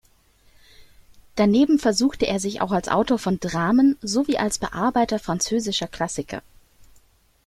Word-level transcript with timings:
Daneben 1.35 1.77
versuchte 1.77 2.25
er 2.25 2.39
sich 2.39 2.59
auch 2.61 2.71
als 2.71 2.87
Autor 2.89 3.19
von 3.19 3.39
Dramen 3.39 3.99
sowie 4.01 4.35
als 4.39 4.57
Bearbeiter 4.57 5.19
französischer 5.19 5.85
Klassiker. 5.87 6.41